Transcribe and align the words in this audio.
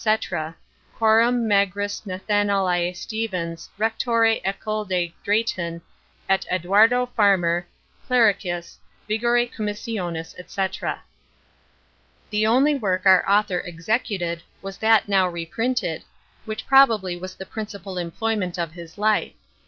coram 0.97 1.47
Mag'ris 1.47 2.07
Nathanaele 2.07 2.91
Stephens 2.95 3.69
Rectore 3.77 4.39
Eccl. 4.43 4.83
de 4.87 5.13
Drayton, 5.23 5.79
et 6.27 6.43
Edwardo 6.49 7.05
Farmer, 7.15 7.67
Clericis, 8.09 8.77
vigore 9.07 9.45
commissionis, 9.55 10.33
&c. 10.49 10.85
The 12.31 12.47
only 12.47 12.73
work 12.73 13.05
our 13.05 13.23
author 13.29 13.61
executed 13.63 14.41
was 14.63 14.79
that 14.79 15.07
now 15.07 15.27
reprinted, 15.29 16.01
which 16.45 16.65
probably 16.65 17.15
was 17.15 17.35
the 17.35 17.45
principal 17.45 17.99
employment 17.99 18.57
of 18.57 18.71
his 18.71 18.97
life. 18.97 19.33